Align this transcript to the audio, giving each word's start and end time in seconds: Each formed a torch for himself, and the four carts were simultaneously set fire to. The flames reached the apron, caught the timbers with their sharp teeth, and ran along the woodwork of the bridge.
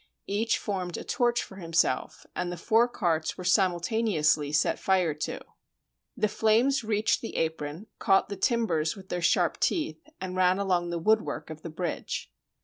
Each 0.25 0.57
formed 0.57 0.97
a 0.97 1.03
torch 1.03 1.43
for 1.43 1.57
himself, 1.57 2.25
and 2.35 2.51
the 2.51 2.57
four 2.57 2.87
carts 2.87 3.37
were 3.37 3.43
simultaneously 3.43 4.51
set 4.51 4.79
fire 4.79 5.13
to. 5.13 5.41
The 6.17 6.27
flames 6.27 6.83
reached 6.83 7.21
the 7.21 7.35
apron, 7.35 7.85
caught 7.99 8.27
the 8.27 8.35
timbers 8.35 8.95
with 8.95 9.09
their 9.09 9.21
sharp 9.21 9.59
teeth, 9.59 10.01
and 10.19 10.35
ran 10.35 10.57
along 10.57 10.89
the 10.89 10.97
woodwork 10.97 11.51
of 11.51 11.61
the 11.61 11.69
bridge. 11.69 12.31